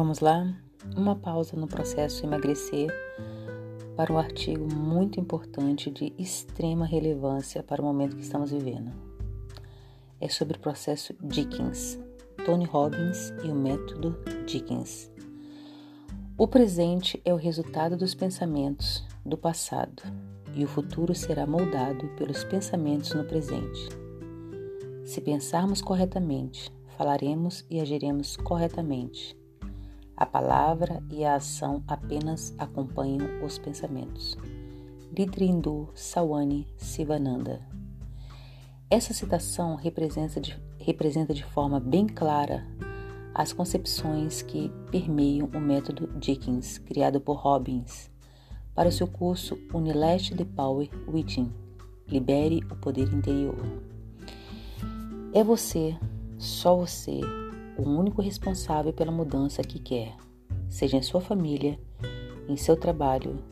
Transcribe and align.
Vamos 0.00 0.20
lá? 0.20 0.50
Uma 0.96 1.14
pausa 1.14 1.54
no 1.58 1.66
processo 1.66 2.24
emagrecer 2.24 2.90
para 3.94 4.10
um 4.10 4.16
artigo 4.16 4.66
muito 4.74 5.20
importante 5.20 5.90
de 5.90 6.14
extrema 6.16 6.86
relevância 6.86 7.62
para 7.62 7.82
o 7.82 7.84
momento 7.84 8.16
que 8.16 8.22
estamos 8.22 8.50
vivendo. 8.50 8.90
É 10.18 10.26
sobre 10.26 10.56
o 10.56 10.58
processo 10.58 11.14
Dickens, 11.22 12.00
Tony 12.46 12.64
Robbins 12.64 13.34
e 13.44 13.48
o 13.48 13.54
método 13.54 14.16
Dickens. 14.46 15.12
O 16.38 16.48
presente 16.48 17.20
é 17.22 17.34
o 17.34 17.36
resultado 17.36 17.94
dos 17.94 18.14
pensamentos 18.14 19.04
do 19.22 19.36
passado 19.36 20.02
e 20.54 20.64
o 20.64 20.66
futuro 20.66 21.14
será 21.14 21.46
moldado 21.46 22.08
pelos 22.16 22.42
pensamentos 22.42 23.12
no 23.12 23.24
presente. 23.24 23.90
Se 25.04 25.20
pensarmos 25.20 25.82
corretamente, 25.82 26.72
falaremos 26.96 27.66
e 27.68 27.78
agiremos 27.78 28.38
corretamente. 28.38 29.38
A 30.20 30.26
palavra 30.26 31.02
e 31.08 31.24
a 31.24 31.36
ação 31.36 31.82
apenas 31.88 32.54
acompanham 32.58 33.42
os 33.42 33.58
pensamentos. 33.58 34.36
Lidrindu 35.16 35.88
Sawani 35.94 36.68
Sivananda. 36.76 37.66
Essa 38.90 39.14
citação 39.14 39.76
representa 39.76 40.38
de, 40.38 40.60
representa 40.78 41.32
de 41.32 41.42
forma 41.42 41.80
bem 41.80 42.06
clara 42.06 42.66
as 43.34 43.54
concepções 43.54 44.42
que 44.42 44.70
permeiam 44.90 45.48
o 45.54 45.58
método 45.58 46.06
Dickens, 46.18 46.76
criado 46.76 47.18
por 47.18 47.38
Robbins, 47.38 48.10
para 48.74 48.90
o 48.90 48.92
seu 48.92 49.06
curso 49.06 49.58
Unilest 49.72 50.34
the 50.36 50.44
Power 50.44 50.90
Within 51.08 51.50
Libere 52.06 52.60
o 52.70 52.76
Poder 52.76 53.10
Interior. 53.14 53.56
É 55.32 55.42
você, 55.42 55.96
só 56.36 56.76
você, 56.76 57.20
o 57.80 57.88
único 57.88 58.20
responsável 58.20 58.92
pela 58.92 59.10
mudança 59.10 59.62
que 59.62 59.78
quer, 59.78 60.14
seja 60.68 60.96
em 60.96 61.02
sua 61.02 61.20
família, 61.20 61.78
em 62.46 62.56
seu 62.56 62.76
trabalho, 62.76 63.42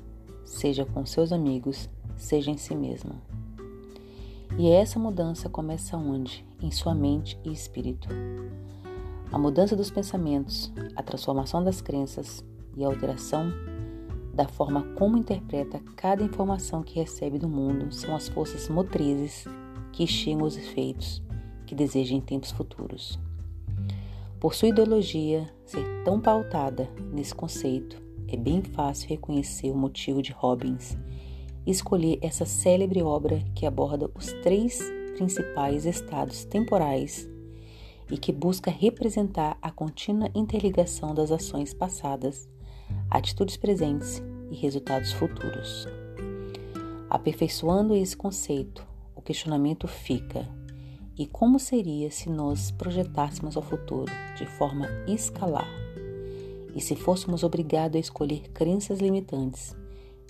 seja 0.45 0.85
com 0.85 1.07
seus 1.07 1.33
amigos, 1.33 1.89
seja 2.17 2.51
em 2.51 2.57
si 2.57 2.75
mesma. 2.75 3.23
E 4.59 4.69
essa 4.71 4.99
mudança 4.99 5.49
começa 5.49 5.97
onde? 5.97 6.45
Em 6.61 6.71
sua 6.71 6.95
mente 6.95 7.39
e 7.45 7.53
espírito. 7.53 8.09
A 9.33 9.39
mudança 9.39 9.77
dos 9.77 9.91
pensamentos, 9.91 10.73
a 10.97 11.03
transformação 11.03 11.63
das 11.63 11.81
crenças 11.81 12.45
e 12.77 12.85
a 12.85 12.89
alteração 12.89 13.53
da 14.35 14.47
forma 14.47 14.83
como 14.95 15.17
interpreta 15.17 15.81
cada 15.97 16.23
informação 16.23 16.83
que 16.83 16.99
recebe 16.99 17.39
do 17.39 17.49
mundo 17.49 17.93
são 17.93 18.15
as 18.15 18.29
forças 18.29 18.69
motrizes 18.69 19.45
que 19.93 20.05
instigam 20.05 20.47
os 20.47 20.57
efeitos 20.57 21.23
que 21.67 21.75
deseja 21.75 22.15
em 22.15 22.21
tempos 22.21 22.51
futuros. 22.51 23.19
Por 24.41 24.55
sua 24.55 24.69
ideologia 24.69 25.49
ser 25.65 25.85
tão 26.05 26.21
pautada 26.21 26.89
nesse 27.13 27.35
conceito, 27.35 28.01
é 28.29 28.37
bem 28.37 28.63
fácil 28.63 29.09
reconhecer 29.09 29.71
o 29.71 29.77
motivo 29.77 30.23
de 30.23 30.33
Robbins 30.33 30.97
escolher 31.71 32.19
essa 32.23 32.47
célebre 32.47 33.03
obra 33.03 33.45
que 33.55 33.67
aborda 33.67 34.11
os 34.15 34.33
três 34.43 34.81
principais 35.17 35.85
estados 35.85 36.45
temporais 36.45 37.29
e 38.11 38.17
que 38.17 38.33
busca 38.33 38.71
representar 38.71 39.59
a 39.61 39.71
contínua 39.71 40.31
interligação 40.35 41.15
das 41.15 41.31
ações 41.31 41.75
passadas, 41.75 42.49
atitudes 43.11 43.57
presentes 43.57 44.23
e 44.51 44.57
resultados 44.57 45.13
futuros. 45.13 45.87
Aperfeiçoando 47.11 47.95
esse 47.95 48.17
conceito, 48.17 48.87
o 49.15 49.21
questionamento 49.21 49.87
fica: 49.87 50.49
e 51.19 51.27
como 51.27 51.59
seria 51.59 52.13
se 52.13 52.31
nos 52.31 52.71
projetássemos 52.71 53.57
ao 53.57 53.63
futuro 53.63 54.11
de 54.37 54.47
forma 54.47 54.87
escalar? 55.09 55.69
E 56.77 56.81
se 56.81 56.95
fôssemos 56.95 57.43
obrigados 57.43 57.97
a 57.97 57.99
escolher 57.99 58.51
crenças 58.51 59.01
limitantes 59.01 59.77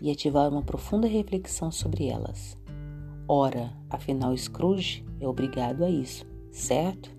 e 0.00 0.10
ativar 0.10 0.49
uma 0.49 0.62
profunda 0.62 1.06
reflexão 1.06 1.71
sobre 1.71 2.06
elas? 2.06 2.56
Ora, 3.28 3.71
afinal, 3.91 4.34
Scrooge 4.34 5.04
é 5.21 5.28
obrigado 5.28 5.84
a 5.84 5.91
isso, 5.91 6.25
certo? 6.50 7.15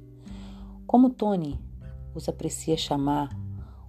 Como 0.87 1.11
Tony 1.11 1.59
os 2.15 2.27
aprecia 2.27 2.75
chamar, 2.75 3.29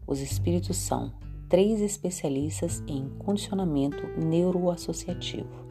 os 0.06 0.20
espíritos 0.20 0.76
são 0.76 1.10
três 1.48 1.80
especialistas 1.80 2.82
em 2.86 3.08
condicionamento 3.18 4.06
neuroassociativo 4.20 5.69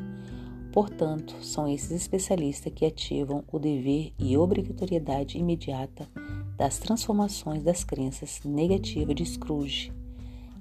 Portanto, 0.72 1.36
são 1.42 1.68
esses 1.68 1.92
especialistas 1.92 2.72
que 2.74 2.86
ativam 2.86 3.44
o 3.52 3.58
dever 3.58 4.14
e 4.20 4.38
obrigatoriedade 4.38 5.38
imediata 5.38 6.08
das 6.56 6.78
transformações 6.78 7.64
das 7.64 7.84
crenças 7.84 8.42
negativas 8.44 9.16
de 9.16 9.26
Scrooge 9.26 9.92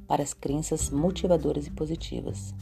para 0.07 0.23
as 0.23 0.33
crenças 0.33 0.89
motivadoras 0.89 1.67
e 1.67 1.71
positivas. 1.71 2.55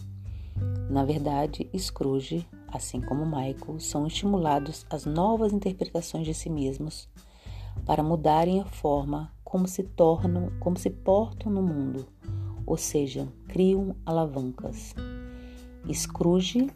Na 0.90 1.04
verdade, 1.04 1.68
Scrooge, 1.76 2.46
assim 2.68 3.00
como 3.00 3.24
Michael, 3.24 3.78
são 3.78 4.06
estimulados 4.06 4.84
às 4.90 5.04
novas 5.04 5.52
interpretações 5.52 6.26
de 6.26 6.34
si 6.34 6.50
mesmos 6.50 7.08
para 7.84 8.02
mudarem 8.02 8.60
a 8.60 8.64
forma 8.64 9.32
como 9.44 9.68
se 9.68 9.84
tornam, 9.84 10.50
como 10.58 10.76
se 10.76 10.90
portam 10.90 11.52
no 11.52 11.62
mundo, 11.62 12.06
ou 12.66 12.76
seja, 12.76 13.28
criam 13.46 13.94
alavancas. 14.04 14.94
Scrooge 15.92 16.68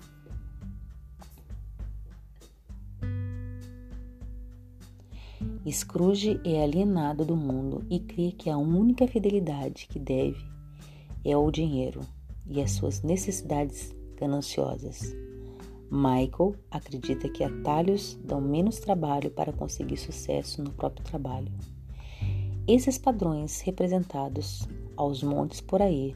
Scrooge 5.70 6.40
é 6.44 6.62
alienado 6.62 7.24
do 7.24 7.36
mundo 7.36 7.84
e 7.88 7.98
crê 8.00 8.32
que 8.32 8.50
a 8.50 8.58
única 8.58 9.06
fidelidade 9.06 9.86
que 9.88 9.98
deve 9.98 10.44
é 11.24 11.36
o 11.36 11.50
dinheiro 11.50 12.00
e 12.46 12.60
as 12.60 12.72
suas 12.72 13.02
necessidades 13.02 13.94
gananciosas. 14.16 15.16
Michael 15.90 16.54
acredita 16.70 17.28
que 17.28 17.42
atalhos 17.42 18.18
dão 18.22 18.40
menos 18.40 18.78
trabalho 18.78 19.30
para 19.30 19.52
conseguir 19.52 19.96
sucesso 19.96 20.62
no 20.62 20.70
próprio 20.70 21.04
trabalho. 21.04 21.50
Esses 22.66 22.98
padrões 22.98 23.60
representados 23.60 24.68
aos 24.96 25.22
montes 25.22 25.60
por 25.60 25.82
aí 25.82 26.14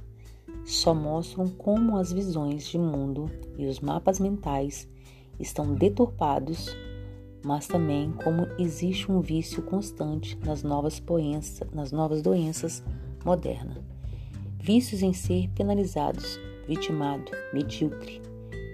só 0.64 0.94
mostram 0.94 1.48
como 1.48 1.96
as 1.96 2.12
visões 2.12 2.66
de 2.66 2.78
mundo 2.78 3.30
e 3.58 3.66
os 3.66 3.80
mapas 3.80 4.20
mentais 4.20 4.88
estão 5.38 5.74
deturpados 5.74 6.74
mas 7.44 7.66
também 7.66 8.10
como 8.10 8.48
existe 8.58 9.12
um 9.12 9.20
vício 9.20 9.62
constante 9.62 10.36
nas 10.44 10.62
novas, 10.62 11.02
nas 11.72 11.92
novas 11.92 12.22
doenças 12.22 12.82
modernas. 13.24 13.84
Vícios 14.58 15.02
em 15.02 15.12
ser 15.12 15.50
penalizados, 15.50 16.40
vitimado, 16.66 17.30
medíocre, 17.52 18.22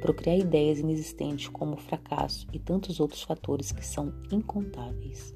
procriar 0.01 0.39
ideias 0.39 0.79
inexistentes 0.79 1.49
como 1.49 1.77
fracasso 1.77 2.47
e 2.53 2.59
tantos 2.59 3.01
outros 3.01 3.23
fatores 3.23 3.73
que 3.73 3.85
são 3.85 4.15
incontáveis. 4.31 5.35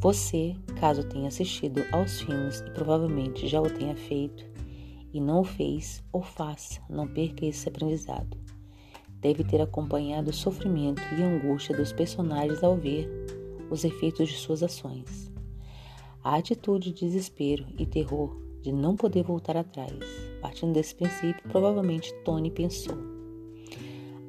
Você, 0.00 0.54
caso 0.80 1.04
tenha 1.04 1.28
assistido 1.28 1.84
aos 1.92 2.20
filmes 2.20 2.60
e 2.60 2.70
provavelmente 2.70 3.48
já 3.48 3.60
o 3.60 3.68
tenha 3.68 3.96
feito 3.96 4.46
e 5.12 5.20
não 5.20 5.40
o 5.40 5.44
fez, 5.44 6.04
ou 6.12 6.22
faça, 6.22 6.80
não 6.88 7.06
perca 7.06 7.44
esse 7.44 7.68
aprendizado 7.68 8.47
deve 9.20 9.44
ter 9.44 9.60
acompanhado 9.60 10.30
o 10.30 10.34
sofrimento 10.34 11.02
e 11.16 11.22
angústia 11.22 11.76
dos 11.76 11.92
personagens 11.92 12.62
ao 12.62 12.76
ver 12.76 13.08
os 13.70 13.84
efeitos 13.84 14.28
de 14.28 14.36
suas 14.36 14.62
ações. 14.62 15.30
A 16.22 16.36
atitude 16.36 16.92
de 16.92 17.06
desespero 17.06 17.66
e 17.78 17.86
terror 17.86 18.36
de 18.62 18.72
não 18.72 18.96
poder 18.96 19.22
voltar 19.22 19.56
atrás. 19.56 19.92
Partindo 20.40 20.72
desse 20.72 20.94
princípio, 20.94 21.42
provavelmente 21.48 22.12
Tony 22.24 22.50
pensou: 22.50 22.96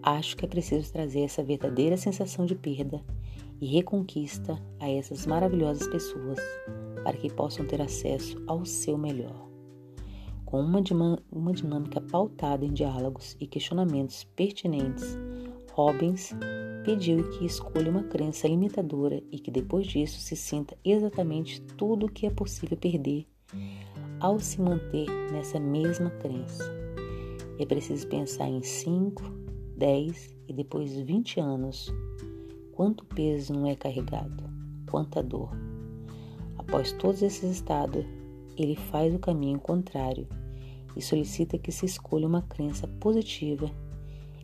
Acho 0.02 0.36
que 0.38 0.46
é 0.46 0.48
preciso 0.48 0.92
trazer 0.92 1.22
essa 1.22 1.44
verdadeira 1.44 1.98
sensação 1.98 2.46
de 2.46 2.56
perda 2.56 3.04
e 3.62 3.68
reconquista 3.68 4.58
a 4.80 4.90
essas 4.90 5.26
maravilhosas 5.26 5.88
pessoas 5.88 6.40
para 7.04 7.18
que 7.18 7.32
possam 7.32 7.66
ter 7.66 7.82
acesso 7.82 8.42
ao 8.48 8.66
seu 8.66 8.98
melhor 8.98 9.49
com 10.50 10.62
uma, 10.62 10.82
uma 11.32 11.54
dinâmica 11.54 12.02
pautada 12.02 12.66
em 12.66 12.74
diálogos 12.74 13.38
e 13.40 13.46
questionamentos 13.46 14.24
pertinentes, 14.36 15.16
Robbins 15.74 16.32
pediu 16.84 17.30
que 17.30 17.46
escolha 17.46 17.92
uma 17.92 18.02
crença 18.02 18.48
limitadora 18.48 19.22
e 19.32 19.38
que 19.38 19.52
depois 19.52 19.86
disso 19.86 20.20
se 20.20 20.36
sinta 20.36 20.76
exatamente 20.84 21.62
tudo 21.78 22.08
o 22.08 22.12
que 22.12 22.26
é 22.26 22.32
possível 22.32 22.76
perder 22.76 23.28
ao 24.20 24.40
se 24.40 24.60
manter 24.60 25.08
nessa 25.32 25.60
mesma 25.60 26.10
crença. 26.10 26.64
É 27.60 27.66
preciso 27.66 28.08
pensar 28.08 28.50
em 28.50 28.64
5, 28.64 29.22
10 29.78 30.36
e 30.48 30.54
depois 30.54 30.98
20 31.00 31.40
anos. 31.40 31.94
Quanto 32.72 33.06
peso 33.06 33.54
não 33.54 33.68
é 33.68 33.76
carregado? 33.76 34.50
Quanta 34.90 35.22
dor? 35.22 35.52
Após 36.58 36.92
todos 36.94 37.22
esses 37.22 37.52
estados, 37.52 38.04
ele 38.62 38.76
faz 38.76 39.14
o 39.14 39.20
caminho 39.20 39.60
contrário 39.60 40.28
e 40.96 41.02
solicita 41.02 41.58
que 41.58 41.72
se 41.72 41.86
escolha 41.86 42.28
uma 42.28 42.42
crença 42.42 42.88
positiva 42.88 43.70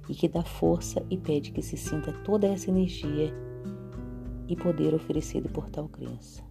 e 0.07 0.13
que 0.13 0.27
dá 0.27 0.44
força 0.44 1.03
e 1.09 1.17
pede 1.17 1.51
que 1.51 1.62
se 1.62 1.77
sinta 1.77 2.12
toda 2.23 2.47
essa 2.47 2.69
energia 2.69 3.33
e 4.47 4.56
poder 4.56 4.94
oferecido 4.94 5.50
por 5.50 5.69
tal 5.69 5.88
crença. 5.88 6.44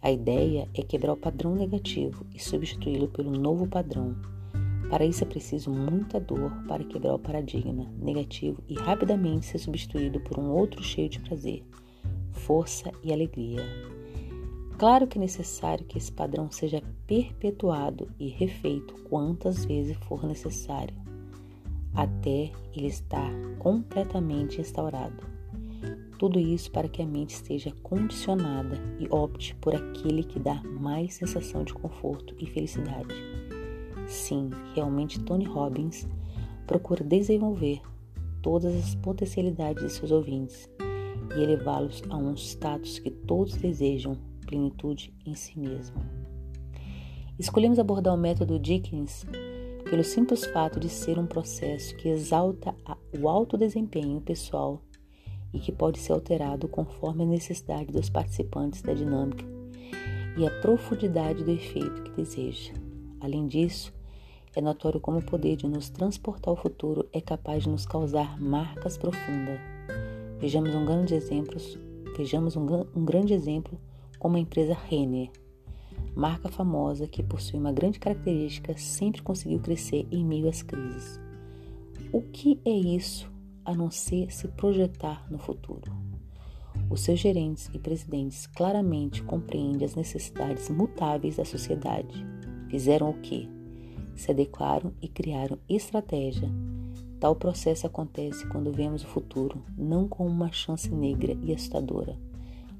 A 0.00 0.12
ideia 0.12 0.68
é 0.74 0.82
quebrar 0.82 1.14
o 1.14 1.16
padrão 1.16 1.54
negativo 1.54 2.26
e 2.34 2.38
substituí-lo 2.38 3.08
pelo 3.08 3.30
novo 3.30 3.66
padrão. 3.66 4.14
Para 4.90 5.04
isso 5.04 5.24
é 5.24 5.26
preciso 5.26 5.70
muita 5.70 6.20
dor 6.20 6.52
para 6.68 6.84
quebrar 6.84 7.14
o 7.14 7.18
paradigma 7.18 7.90
negativo 7.98 8.62
e 8.68 8.74
rapidamente 8.74 9.46
ser 9.46 9.58
substituído 9.58 10.20
por 10.20 10.38
um 10.38 10.50
outro 10.50 10.82
cheio 10.82 11.08
de 11.08 11.20
prazer, 11.20 11.64
força 12.30 12.92
e 13.02 13.12
alegria. 13.12 13.62
Claro 14.76 15.06
que 15.06 15.18
é 15.18 15.20
necessário 15.20 15.84
que 15.84 15.96
esse 15.96 16.10
padrão 16.10 16.50
seja 16.50 16.82
perpetuado 17.06 18.08
e 18.18 18.28
refeito 18.28 18.94
quantas 19.04 19.64
vezes 19.64 19.96
for 19.98 20.26
necessário, 20.26 20.94
até 21.94 22.50
ele 22.74 22.88
estar 22.88 23.30
completamente 23.60 24.60
instaurado. 24.60 25.24
Tudo 26.18 26.40
isso 26.40 26.72
para 26.72 26.88
que 26.88 27.02
a 27.02 27.06
mente 27.06 27.34
esteja 27.34 27.72
condicionada 27.82 28.76
e 28.98 29.06
opte 29.10 29.54
por 29.56 29.76
aquele 29.76 30.24
que 30.24 30.40
dá 30.40 30.60
mais 30.64 31.14
sensação 31.14 31.62
de 31.62 31.72
conforto 31.72 32.34
e 32.40 32.46
felicidade. 32.46 33.14
Sim, 34.08 34.50
realmente 34.74 35.20
Tony 35.20 35.44
Robbins 35.44 36.08
procura 36.66 37.04
desenvolver 37.04 37.80
todas 38.42 38.74
as 38.74 38.94
potencialidades 38.96 39.84
de 39.84 39.92
seus 39.92 40.10
ouvintes 40.10 40.68
e 41.36 41.42
elevá-los 41.42 42.02
a 42.10 42.16
um 42.16 42.34
status 42.34 42.98
que 42.98 43.10
todos 43.10 43.56
desejam 43.56 44.18
plenitude 44.54 45.12
em 45.26 45.34
si 45.34 45.58
mesmo. 45.58 45.96
Escolhemos 47.38 47.80
abordar 47.80 48.14
o 48.14 48.16
método 48.16 48.58
Dickens 48.58 49.26
pelo 49.90 50.04
simples 50.04 50.44
fato 50.46 50.78
de 50.78 50.88
ser 50.88 51.18
um 51.18 51.26
processo 51.26 51.96
que 51.96 52.08
exalta 52.08 52.74
o 53.20 53.28
alto 53.28 53.58
desempenho 53.58 54.20
pessoal 54.20 54.80
e 55.52 55.58
que 55.58 55.72
pode 55.72 55.98
ser 55.98 56.12
alterado 56.12 56.68
conforme 56.68 57.24
a 57.24 57.26
necessidade 57.26 57.92
dos 57.92 58.08
participantes 58.08 58.80
da 58.82 58.94
dinâmica 58.94 59.44
e 60.36 60.46
a 60.46 60.60
profundidade 60.60 61.42
do 61.42 61.50
efeito 61.50 62.02
que 62.04 62.12
deseja. 62.12 62.72
Além 63.20 63.46
disso, 63.48 63.92
é 64.54 64.60
notório 64.60 65.00
como 65.00 65.18
o 65.18 65.24
poder 65.24 65.56
de 65.56 65.66
nos 65.66 65.90
transportar 65.90 66.50
ao 66.50 66.56
futuro 66.56 67.08
é 67.12 67.20
capaz 67.20 67.64
de 67.64 67.68
nos 67.68 67.84
causar 67.84 68.40
marcas 68.40 68.96
profundas. 68.96 69.58
Vejamos 70.38 70.74
um 70.74 70.84
grande 70.84 71.14
exemplo, 71.14 71.56
vejamos 72.16 72.56
um, 72.56 72.66
um 72.94 73.04
grande 73.04 73.34
exemplo 73.34 73.78
como 74.24 74.38
a 74.38 74.40
empresa 74.40 74.72
Renner, 74.72 75.30
marca 76.16 76.48
famosa 76.48 77.06
que 77.06 77.22
possui 77.22 77.60
uma 77.60 77.70
grande 77.70 77.98
característica, 77.98 78.74
sempre 78.78 79.20
conseguiu 79.20 79.60
crescer 79.60 80.08
em 80.10 80.24
meio 80.24 80.48
às 80.48 80.62
crises. 80.62 81.20
O 82.10 82.22
que 82.22 82.58
é 82.64 82.70
isso 82.70 83.30
a 83.66 83.74
não 83.74 83.90
ser 83.90 84.32
se 84.32 84.48
projetar 84.48 85.30
no 85.30 85.38
futuro? 85.38 85.92
Os 86.88 87.02
seus 87.02 87.20
gerentes 87.20 87.68
e 87.74 87.78
presidentes 87.78 88.46
claramente 88.46 89.22
compreendem 89.22 89.84
as 89.84 89.94
necessidades 89.94 90.70
mutáveis 90.70 91.36
da 91.36 91.44
sociedade. 91.44 92.26
Fizeram 92.70 93.10
o 93.10 93.20
quê? 93.20 93.46
Se 94.16 94.30
adequaram 94.30 94.94
e 95.02 95.06
criaram 95.06 95.58
estratégia. 95.68 96.50
Tal 97.20 97.36
processo 97.36 97.86
acontece 97.86 98.46
quando 98.46 98.72
vemos 98.72 99.04
o 99.04 99.06
futuro 99.06 99.62
não 99.76 100.08
como 100.08 100.30
uma 100.30 100.50
chance 100.50 100.90
negra 100.90 101.36
e 101.42 101.52
assustadora, 101.52 102.18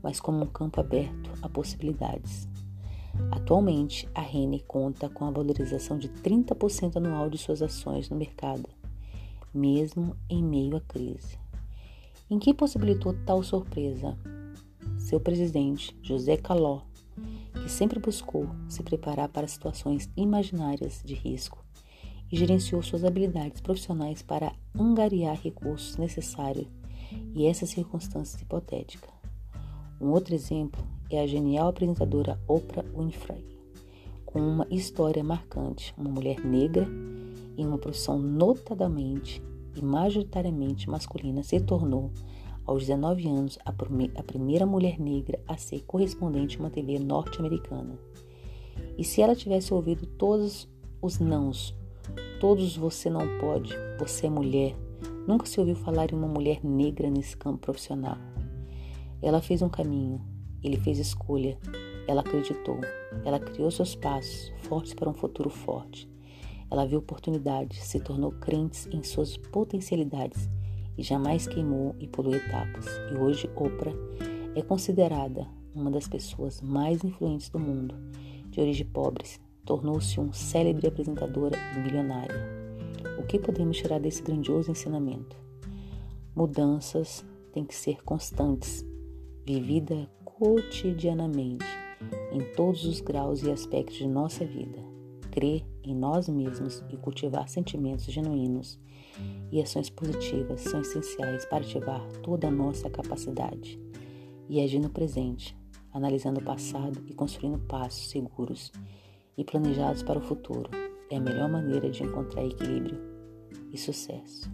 mas 0.04 0.20
como 0.20 0.44
um 0.44 0.46
campo 0.46 0.78
aberto 0.80 1.30
a 1.40 1.48
possibilidades. 1.48 2.46
Atualmente, 3.30 4.06
a 4.14 4.20
Rene 4.20 4.60
conta 4.60 5.08
com 5.08 5.24
a 5.24 5.30
valorização 5.30 5.96
de 5.96 6.10
30% 6.10 6.96
anual 6.96 7.30
de 7.30 7.38
suas 7.38 7.62
ações 7.62 8.10
no 8.10 8.16
mercado, 8.16 8.68
mesmo 9.52 10.14
em 10.28 10.44
meio 10.44 10.76
à 10.76 10.80
crise. 10.82 11.38
Em 12.28 12.38
que 12.38 12.52
possibilitou 12.52 13.14
tal 13.24 13.42
surpresa? 13.42 14.14
Seu 14.98 15.18
presidente, 15.18 15.96
José 16.02 16.36
Caló, 16.36 16.82
que 17.54 17.70
sempre 17.70 17.98
buscou 17.98 18.46
se 18.68 18.82
preparar 18.82 19.30
para 19.30 19.48
situações 19.48 20.10
imaginárias 20.14 21.00
de 21.02 21.14
risco 21.14 21.64
e 22.30 22.36
gerenciou 22.36 22.82
suas 22.82 23.04
habilidades 23.04 23.62
profissionais 23.62 24.20
para 24.20 24.52
angariar 24.78 25.40
recursos 25.40 25.96
necessários 25.96 26.68
e 27.34 27.46
essas 27.46 27.70
circunstâncias 27.70 28.42
hipotéticas. 28.42 29.13
Um 30.00 30.11
outro 30.11 30.35
exemplo 30.35 30.82
é 31.11 31.20
a 31.20 31.26
genial 31.26 31.69
apresentadora 31.69 32.38
Oprah 32.49 32.85
Winfrey, 32.96 33.44
com 34.26 34.41
uma 34.41 34.67
história 34.70 35.23
marcante, 35.23 35.94
uma 35.96 36.11
mulher 36.11 36.44
negra 36.44 36.87
em 37.56 37.64
uma 37.64 37.79
profissão 37.79 38.19
notadamente 38.19 39.41
e 39.76 39.82
majoritariamente 39.82 40.91
masculina 40.91 41.43
se 41.43 41.61
tornou, 41.61 42.11
aos 42.67 42.87
19 42.87 43.29
anos, 43.29 43.58
a, 43.64 43.70
a 43.70 44.23
primeira 44.23 44.64
mulher 44.64 44.99
negra 44.99 45.38
a 45.46 45.56
ser 45.56 45.85
correspondente 45.87 46.56
a 46.56 46.61
uma 46.61 46.70
TV 46.70 46.99
norte-americana. 46.99 47.99
E 48.96 49.05
se 49.05 49.20
ela 49.20 49.37
tivesse 49.37 49.73
ouvido 49.73 50.06
todos 50.06 50.69
os 51.00 51.19
nãos, 51.19 51.75
todos 52.41 52.76
você 52.76 53.11
não 53.11 53.38
pode, 53.38 53.73
você 53.99 54.26
é 54.26 54.31
mulher, 54.31 54.75
nunca 55.26 55.46
se 55.46 55.61
ouviu 55.61 55.76
falar 55.76 56.11
em 56.11 56.17
uma 56.17 56.29
mulher 56.29 56.64
negra 56.64 57.11
nesse 57.11 57.37
campo 57.37 57.58
profissional. 57.58 58.17
Ela 59.24 59.40
fez 59.40 59.62
um 59.62 59.70
caminho, 59.70 60.20
ele 60.62 60.76
fez 60.76 60.98
escolha, 60.98 61.56
ela 62.06 62.20
acreditou, 62.20 62.78
ela 63.24 63.40
criou 63.40 63.70
seus 63.70 63.94
passos 63.94 64.52
fortes 64.64 64.92
para 64.92 65.08
um 65.08 65.14
futuro 65.14 65.48
forte. 65.48 66.06
Ela 66.70 66.84
viu 66.84 66.98
oportunidades, 66.98 67.78
se 67.84 67.98
tornou 68.00 68.32
crente 68.32 68.86
em 68.94 69.02
suas 69.02 69.38
potencialidades 69.38 70.50
e 70.98 71.02
jamais 71.02 71.46
queimou 71.46 71.96
e 71.98 72.06
pulou 72.06 72.34
etapas. 72.34 72.84
E 73.10 73.14
hoje 73.14 73.48
Oprah 73.56 73.94
é 74.54 74.60
considerada 74.60 75.48
uma 75.74 75.90
das 75.90 76.06
pessoas 76.06 76.60
mais 76.60 77.02
influentes 77.02 77.48
do 77.48 77.58
mundo. 77.58 77.94
De 78.50 78.60
origem 78.60 78.86
pobre, 78.86 79.24
tornou-se 79.64 80.20
um 80.20 80.34
célebre 80.34 80.86
apresentadora 80.86 81.56
e 81.74 81.80
milionária. 81.80 82.46
O 83.18 83.22
que 83.22 83.38
podemos 83.38 83.78
tirar 83.78 84.00
desse 84.00 84.22
grandioso 84.22 84.70
ensinamento? 84.70 85.34
Mudanças 86.36 87.24
têm 87.54 87.64
que 87.64 87.74
ser 87.74 88.04
constantes 88.04 88.84
vivida 89.44 90.08
cotidianamente, 90.25 91.64
em 92.32 92.41
todos 92.55 92.85
os 92.85 93.00
graus 93.00 93.43
e 93.43 93.50
aspectos 93.50 93.96
de 93.96 94.06
nossa 94.06 94.44
vida. 94.44 94.79
Crer 95.31 95.64
em 95.82 95.94
nós 95.94 96.29
mesmos 96.29 96.82
e 96.88 96.96
cultivar 96.96 97.49
sentimentos 97.49 98.06
genuínos 98.06 98.79
e 99.52 99.61
ações 99.61 99.91
positivas 99.91 100.62
são 100.62 100.81
essenciais 100.81 101.44
para 101.44 101.64
ativar 101.64 102.00
toda 102.23 102.48
a 102.48 102.51
nossa 102.51 102.89
capacidade 102.89 103.79
e 104.48 104.60
agir 104.60 104.79
no 104.79 104.91
presente, 104.91 105.56
analisando 105.93 106.41
o 106.41 106.44
passado 106.44 107.05
e 107.06 107.15
construindo 107.15 107.58
passos 107.58 108.08
seguros 108.08 108.72
e 109.36 109.44
planejados 109.44 110.03
para 110.03 110.19
o 110.19 110.22
futuro. 110.22 110.70
É 111.10 111.17
a 111.17 111.20
melhor 111.20 111.51
maneira 111.51 111.91
de 111.91 112.03
encontrar 112.03 112.44
equilíbrio 112.44 112.98
e 113.72 113.79
sucesso. 113.79 114.51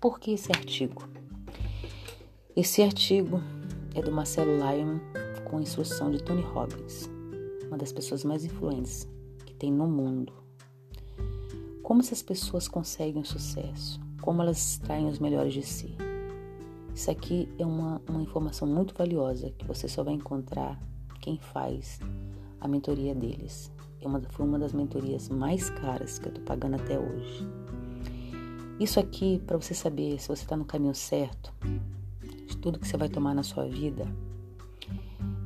Por 0.00 0.18
que 0.18 0.32
esse 0.32 0.50
artigo? 0.52 1.08
Esse 2.56 2.82
artigo 2.82 3.40
é 3.94 4.02
do 4.02 4.12
Marcelo 4.12 4.52
Lyon 4.56 4.98
com 5.44 5.60
instrução 5.60 6.10
de 6.10 6.22
Tony 6.22 6.42
Robbins, 6.42 7.10
uma 7.66 7.76
das 7.76 7.92
pessoas 7.92 8.24
mais 8.24 8.44
influentes 8.44 9.08
que 9.44 9.54
tem 9.54 9.72
no 9.72 9.86
mundo. 9.86 10.32
Como 11.82 12.00
essas 12.00 12.22
pessoas 12.22 12.68
conseguem 12.68 13.22
o 13.22 13.26
sucesso? 13.26 14.00
Como 14.20 14.42
elas 14.42 14.58
extraem 14.58 15.08
os 15.08 15.18
melhores 15.18 15.52
de 15.52 15.62
si? 15.62 15.96
Isso 16.94 17.10
aqui 17.10 17.48
é 17.58 17.66
uma, 17.66 18.00
uma 18.08 18.22
informação 18.22 18.68
muito 18.68 18.94
valiosa 18.94 19.50
que 19.50 19.66
você 19.66 19.88
só 19.88 20.04
vai 20.04 20.14
encontrar 20.14 20.80
quem 21.20 21.38
faz 21.38 21.98
a 22.60 22.68
mentoria 22.68 23.14
deles. 23.14 23.72
É 24.00 24.06
uma, 24.06 24.20
foi 24.20 24.46
uma 24.46 24.58
das 24.58 24.72
mentorias 24.72 25.28
mais 25.28 25.68
caras 25.70 26.18
que 26.18 26.26
eu 26.26 26.30
estou 26.30 26.44
pagando 26.44 26.76
até 26.76 26.98
hoje. 26.98 27.46
Isso 28.78 28.98
aqui, 28.98 29.42
para 29.46 29.56
você 29.56 29.74
saber 29.74 30.20
se 30.20 30.28
você 30.28 30.42
está 30.42 30.56
no 30.56 30.64
caminho 30.64 30.94
certo, 30.94 31.52
tudo 32.60 32.78
que 32.78 32.86
você 32.86 32.96
vai 32.96 33.08
tomar 33.08 33.34
na 33.34 33.42
sua 33.42 33.66
vida 33.66 34.06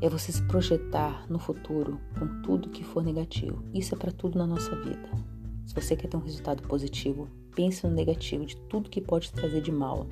é 0.00 0.08
você 0.08 0.32
se 0.32 0.42
projetar 0.42 1.24
no 1.30 1.38
futuro 1.38 1.98
com 2.18 2.42
tudo 2.42 2.68
que 2.68 2.84
for 2.84 3.02
negativo. 3.02 3.62
Isso 3.72 3.94
é 3.94 3.98
para 3.98 4.12
tudo 4.12 4.38
na 4.38 4.46
nossa 4.46 4.74
vida. 4.76 5.08
Se 5.64 5.74
você 5.74 5.96
quer 5.96 6.08
ter 6.08 6.16
um 6.16 6.20
resultado 6.20 6.62
positivo, 6.64 7.28
pense 7.54 7.86
no 7.86 7.94
negativo 7.94 8.44
de 8.44 8.56
tudo 8.56 8.90
que 8.90 9.00
pode 9.00 9.32
trazer 9.32 9.62
de 9.62 9.72
mal. 9.72 10.06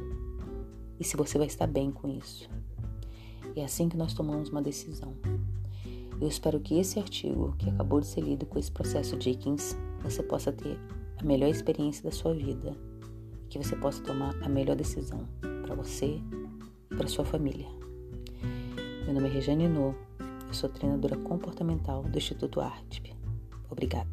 E 0.98 1.04
se 1.04 1.16
você 1.16 1.36
vai 1.36 1.46
estar 1.46 1.66
bem 1.66 1.90
com 1.90 2.08
isso. 2.08 2.48
É 3.54 3.64
assim 3.64 3.88
que 3.88 3.96
nós 3.96 4.14
tomamos 4.14 4.48
uma 4.48 4.62
decisão. 4.62 5.14
Eu 6.20 6.28
espero 6.28 6.60
que 6.60 6.78
esse 6.78 6.98
artigo, 6.98 7.54
que 7.58 7.68
acabou 7.68 8.00
de 8.00 8.06
ser 8.06 8.20
lido 8.22 8.46
com 8.46 8.58
esse 8.58 8.70
processo 8.70 9.16
Dickens, 9.16 9.76
você 10.02 10.22
possa 10.22 10.52
ter 10.52 10.78
a 11.18 11.24
melhor 11.24 11.50
experiência 11.50 12.04
da 12.04 12.12
sua 12.12 12.32
vida. 12.32 12.74
Que 13.50 13.58
você 13.58 13.76
possa 13.76 14.02
tomar 14.02 14.34
a 14.42 14.48
melhor 14.48 14.76
decisão 14.76 15.28
para 15.66 15.74
você 15.74 16.18
para 16.96 17.08
sua 17.08 17.24
família. 17.24 17.66
Meu 19.04 19.14
nome 19.14 19.28
é 19.28 19.32
Regiane 19.32 19.68
No, 19.68 19.94
eu 20.46 20.54
sou 20.54 20.68
treinadora 20.68 21.16
comportamental 21.16 22.02
do 22.02 22.16
Instituto 22.16 22.60
ARTP. 22.60 23.14
Obrigada. 23.70 24.11